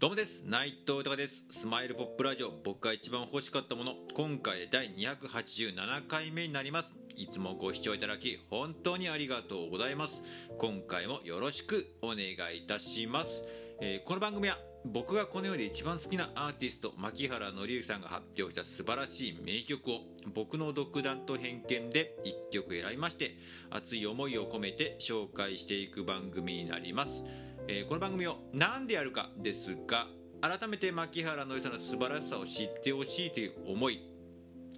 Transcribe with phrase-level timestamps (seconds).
[0.00, 0.44] どうもです。
[0.46, 1.44] 内藤豊です。
[1.50, 2.50] スマイルポップラジオ。
[2.64, 3.96] 僕が一番欲しかったもの。
[4.14, 6.94] 今回で第287回目になります。
[7.16, 10.22] いつもご視聴いただき本当にありがとうございます。
[10.56, 12.18] 今回もよろしくお願
[12.54, 13.44] いいたします、
[13.82, 20.00] えーこの番組は僕がこの世で一番好きなアーティスト牧原紀之さんが発表した素晴らしい名曲を
[20.34, 23.36] 僕の独断と偏見で1曲選びまして
[23.68, 27.24] 熱い思いを込めて紹介していく番組になります。
[27.72, 30.08] えーこの番組を何でやるかですが
[30.40, 34.02] 改めて牧原のりさんの素晴らしさを知ってほしいという思い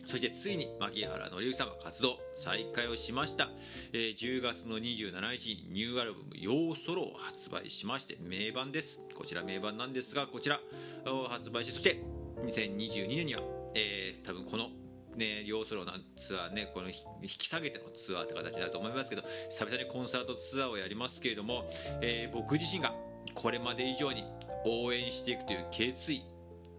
[0.04, 3.48] そしてついに牧原紀之さんは活動再開をしました、
[3.94, 9.00] えー10月の27日にニューアルバム「ヨーソロ」を発売しまして名盤です。
[9.14, 10.60] こちら名盤なんですがこちら
[11.06, 12.02] を発売しそして
[12.44, 13.42] 2022年には、
[13.74, 14.68] えー多分この
[15.16, 16.94] ね、ヨーソロのツアーねこの引
[17.38, 22.94] き下げてのツアーって形だと思いますけど久々にコンサートツアーをやりますけれども、えー僕自身が
[23.34, 24.24] これまで以上に
[24.64, 26.24] 応援していくという決意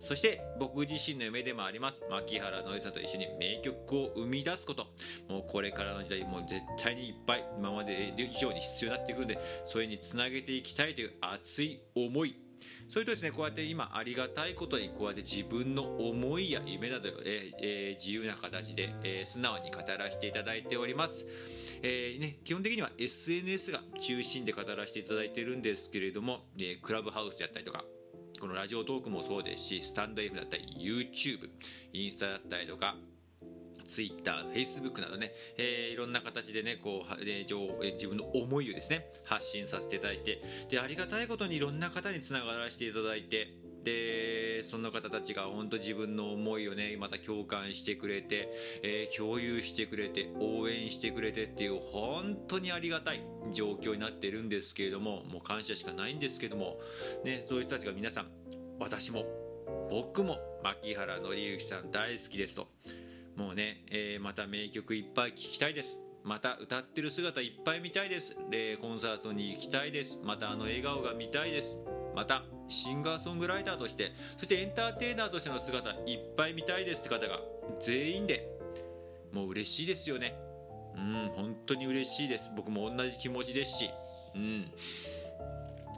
[0.04, 4.88] そして僕自身の夢でもあります牧原のりさんと一緒に名曲を生み出すこと。
[5.30, 12.36] もうこれからの時代もう絶対にいっぱい今まで以上に必要になってくるのでそれにつなげていきたいという熱い思い。
[12.90, 21.26] それとですねこうやって今ありがたいことにこうやって自分の思いや夢などを、えーえ自由な形で、えー素直に語らせていただいております、
[21.82, 27.84] えーね、基本的には SNS が中心で語らせていただいているんですけれども、えークラブハウスであったりとか
[28.40, 31.50] このラジオトークもそうですしスタンド F だったり YouTube
[31.94, 32.96] インスタだったりとか
[33.88, 43.54] ツイッター、フェイスブックなどね、えーいろんな形でね、こう、えー情え自分の思いをですね、発信させていただいて、で、ありがたいことにいろんな方につながらせていただいて、
[43.84, 48.50] で、その方たちが本当自分の思いをね、また共感してくれて、
[48.82, 53.22] えー共有してくれて、応援してくれてっていう、本当にありがたい
[53.54, 56.80] 状況になっているんですけれども、もう感謝しかないんですけども、
[57.24, 58.28] ね、そういう人たちが皆さん、
[58.80, 59.26] 私も、
[59.90, 62.68] 僕も、牧原紀之さん大好きですと。
[63.36, 66.00] もうね、えーまた名曲いっぱい聴きたいです。
[66.24, 68.36] また歌ってる姿いっぱい見たいです。
[68.50, 70.20] でコンサートに行きたいです。
[70.24, 71.78] またあの笑顔が見たいです。
[72.16, 77.02] またシンガーソングライターとしてそしてエンターテイナーとしての姿いっぱい見たいです。
[77.02, 77.40] って方が
[77.80, 78.48] 全員で
[79.32, 80.36] もう嬉しいですよね。
[80.96, 82.52] うん本当に嬉しいです。
[82.56, 83.90] 僕も同じ気持ちですし。
[84.36, 84.72] うん。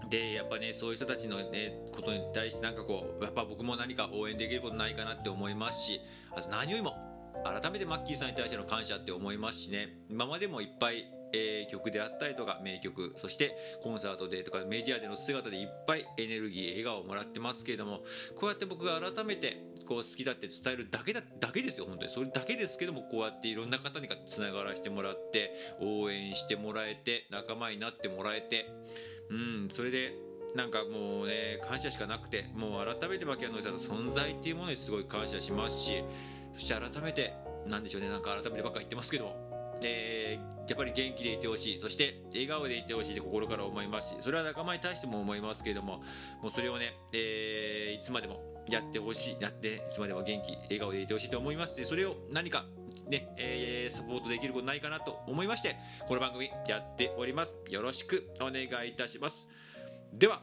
[0.09, 6.01] でやっぱねそういう人たちの、ね、ことに対してなんかこうやっぱ僕も何か応援できることないかなって思いますし
[6.35, 9.89] あと何よりも改めてマッキーさんに対しての感謝って思いますしね。
[10.09, 18.01] 今までもいっぱい、えー曲であったりとか名曲そしてコンサートでとかメディアでの姿でいっぱいエネルギー笑顔をもらってますけれども
[18.35, 22.11] こうやって僕が改めてこう好きだって伝えるだけだだけですよ本当に。
[22.11, 28.69] それだけですけどもこうやっていろんな方につながらせてもらって応援してもらえて仲間になってもらえて
[29.29, 30.13] うんそれで
[30.55, 36.03] なんかもうね感謝しかなくてもう改めて牧野さんの存在っていうものにすごい感謝しますし
[36.55, 37.33] そして改めて
[37.67, 38.09] なんでしょうね。
[38.09, 39.35] なんか改めてばっか言ってますけど。
[39.83, 41.79] えーやっぱり元気でいてほしい。
[41.79, 44.17] そして笑顔でいてほしいって心から思いますし。
[44.21, 45.97] それは仲間に対しても思いますけれども。
[46.41, 49.37] もうそれをね、えーいつまでもやってほしい。
[49.39, 51.85] やっていつまでも元気笑顔でいてほしいと思いますし。
[51.85, 52.65] それを何か
[53.07, 55.75] ね、えーサポートできることないかなと思いまして。
[56.07, 57.55] この番組やっております。
[57.69, 59.47] よろしくお願いいたします。
[60.13, 60.41] では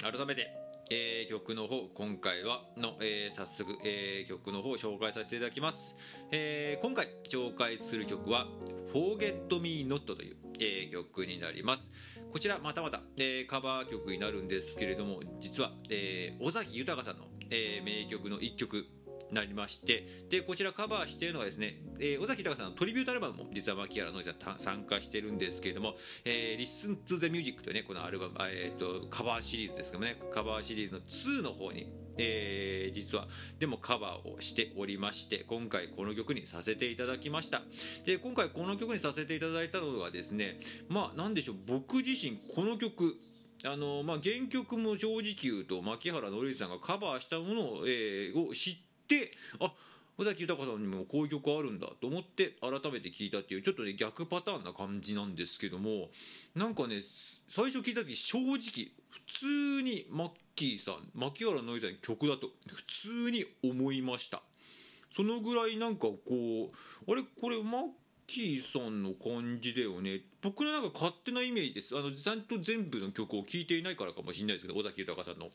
[0.00, 0.48] 改めて、
[0.90, 5.94] えー曲の方今回はの、えー早速、えー曲の方を紹介させていただきます、
[6.30, 8.46] えー今回紹介する曲は
[8.92, 11.90] 「Forget Me Not」という、えー曲になります。
[12.32, 18.86] こちらまたまた、えーカバー曲になるんですけれども実は、えー尾崎豊さんの、えー名曲の一曲
[19.32, 31.86] なりましてでこちらカバーしているのはですね、えー尾崎豊さんのトリビュートアルバムも実は牧原のりさん参加してるんですけれども「えー Listen to the Music」というねこのアルバム、えー、とカバーシリーズですけどもねカバーシリーズの2の方に、
[32.16, 33.28] えー実は
[33.58, 37.62] でもカバーをしておりまして今回この曲にさせていただきました。
[38.04, 40.58] で今回この曲にさせていただいたのはですね
[40.88, 43.16] まあなんでしょう僕自身この曲
[43.64, 48.87] あのまあ、原曲も正直言うと牧原紀之さんがカバーしたものを,、えーを知って
[49.60, 49.72] あ
[50.18, 56.08] 尾崎豊さんにもこういう曲あるんだと思って改めて聞いたっていうちょっとね逆パターンな感じなんですけども
[56.56, 57.00] なんかね
[57.48, 64.42] 最初聞いた時正直普通にマッキーさん牧原紀之さんの曲だと普通に思いました。
[65.14, 66.18] そのぐらいなんかこ
[67.06, 67.22] うあれ？
[67.40, 67.82] これマッ
[68.26, 70.20] キーさんの感じだよね？
[70.42, 71.96] 僕のなんか勝手なイメージです。
[71.96, 75.48] あのちゃんと全部の曲を聴いていないからかもしれないですけど尾崎豊さんの。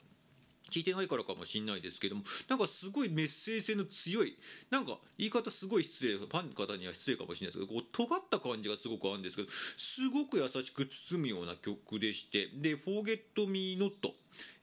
[0.73, 4.35] 聞いてないからかもしれないですけどもなんかすごいメッセージ性の強い
[4.71, 13.91] なんか言い方すごい失礼ファンの方には失礼かもしれないですけどこう尖った感じがすごくあるんですけどすごく優しく包むような曲でしてで「Forget Me Not」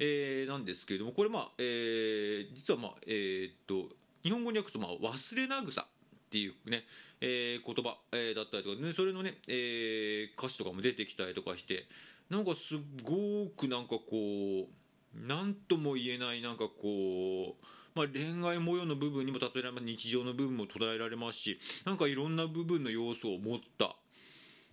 [0.00, 6.84] えー、なんですけれどもこれまあ、えー、実はまあえー、っと日本語に訳すとまあ忘れなぐさっていうね、
[7.20, 11.86] えー、言葉、えー、だったりとか、ね、それのね、えー、歌詞とかも出てきたりとかして
[12.30, 14.79] なんかすごくなんかこう
[15.14, 23.96] 何とも言えないなんかこうまあ、恋愛模様の部分にも例えられます日常の部分も捉えられますしなんかいろんな部分の要素を持った。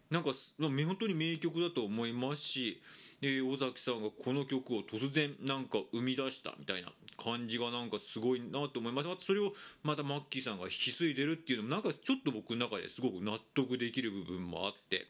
[0.10, 2.82] なんか本当に名曲だと思いますし、
[3.22, 6.92] え、尾崎さんがこの曲を突然なんか生み出したみたいな
[7.22, 9.08] 感じがなんかすごいなと思います。
[9.08, 15.08] またそれをまたマッキーさんが引き継いでるっていうのもなんかちょっと僕の中ですごく納得できる部分もあって。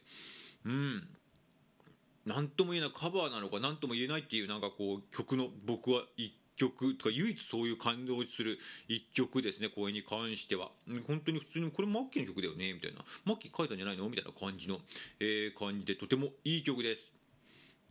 [0.66, 1.08] うん。
[2.28, 8.60] 何とも言えないカバーなのか何とも言えないっていうなんかこう曲の僕は一曲とか唯一そういう感動する
[8.90, 10.70] 一曲ですね声に関しては。
[11.08, 13.06] 本当に普通にこれマッキーの曲だよねみたいな。
[13.24, 14.80] マッキー書いたんじゃないのみたいな感じの、
[15.22, 17.14] えー、感じでとてもいい曲です。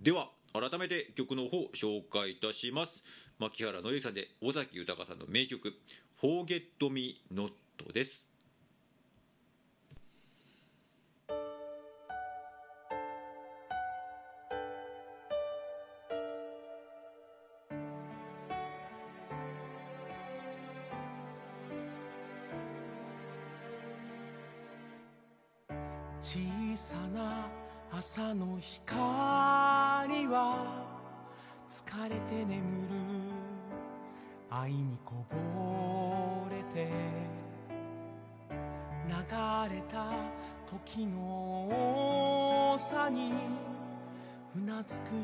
[0.00, 3.02] では改めて曲の方紹介いたします。
[3.38, 5.72] 牧原のりさんで尾崎豊さんの名曲
[6.20, 7.52] 「Forget Me Not」
[7.94, 8.35] です。
[26.26, 26.40] 小
[26.74, 27.46] さな
[27.92, 30.66] 朝の光は
[31.68, 32.56] 疲れて眠
[32.88, 32.96] る。
[34.50, 36.90] 愛にこぼれて
[39.06, 39.12] 流
[39.72, 40.10] れた
[40.68, 43.30] 時の差に
[44.56, 45.20] うなずくよ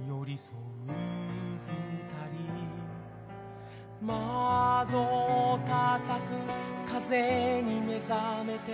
[0.00, 1.68] うに寄り添う二
[4.00, 6.63] 人窓叩く
[7.06, 8.72] 風に目覚めて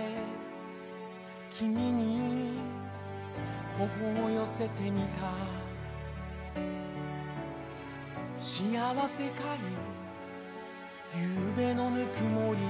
[1.49, 2.51] 君に
[3.77, 5.33] 頬を寄せてみた。
[8.39, 9.57] 幸せかい。
[11.13, 12.65] 夕べのぬくもりに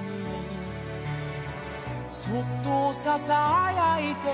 [2.10, 4.34] そっとささやいて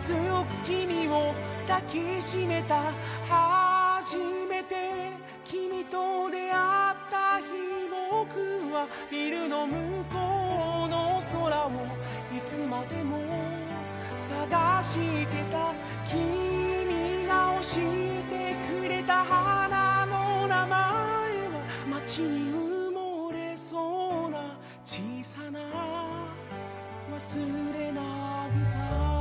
[0.00, 1.32] 強く君を
[1.68, 2.92] 抱きしめた
[3.28, 4.16] 初
[4.48, 5.12] めて
[5.44, 7.44] 君と出会った日
[8.10, 10.45] 僕はビルの向こう。
[11.32, 11.70] 空を
[12.36, 13.18] いつまでも
[14.18, 15.74] 探してた
[16.06, 25.60] 君が教えてくれた花の名前は街に埋もれそうな小さな
[27.12, 29.15] 忘れなぐさ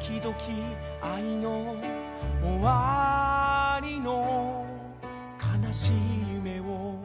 [0.00, 0.36] 時々
[1.02, 1.76] 愛の
[2.40, 4.64] 終わりの
[5.64, 5.92] 悲しい
[6.34, 6.96] 夢を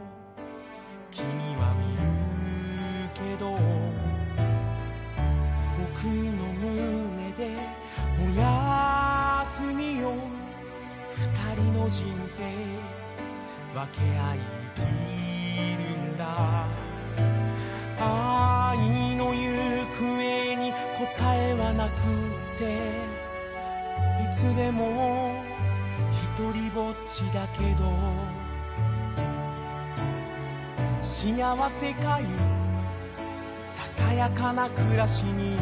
[1.09, 1.25] 君
[1.57, 3.57] は見るけど。
[5.95, 7.55] 僕の胸で
[8.19, 10.13] おやすみよ。
[11.11, 12.43] 二人の人生
[13.73, 14.39] 分け合い
[14.75, 15.12] き
[22.03, 22.63] くて
[24.21, 25.33] いつでも
[26.11, 27.91] 一人ぼっちだけど
[31.01, 32.23] 幸せかい
[33.65, 35.55] ささやかな暮らしに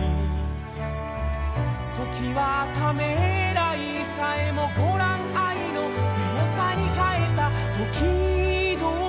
[1.93, 9.01] 時はためらいさえもご覧愛の強さに変えた時々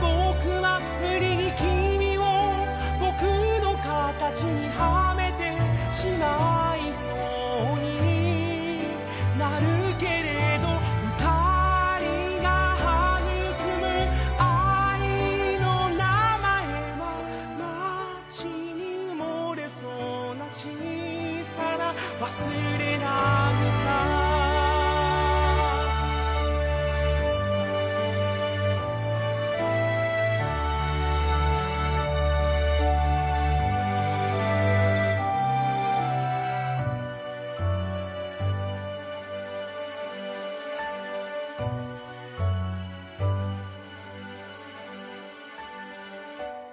[0.00, 2.20] 僕は無理に君を
[3.00, 3.22] 僕
[3.62, 5.03] の形には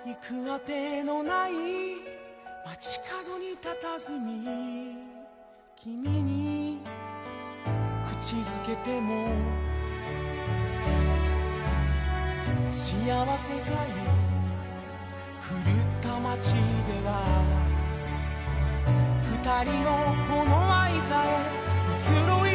[0.03, 1.51] 行くあてのない
[2.65, 4.97] 街角に佇み
[5.75, 6.79] 君に
[8.07, 9.27] 口づけても
[12.71, 12.87] 幸
[13.37, 13.91] せかい
[15.39, 16.59] 狂った街で
[17.05, 17.43] は
[19.19, 19.29] 二
[19.65, 21.27] 人のこの愛さえ
[21.91, 21.93] 移
[22.27, 22.50] ろい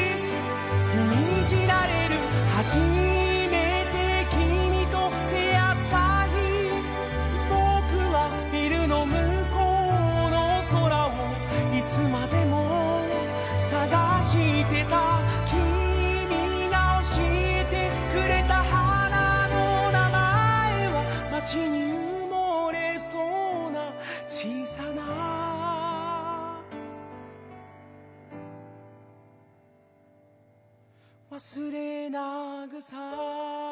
[31.36, 33.65] 忘れなぐさ。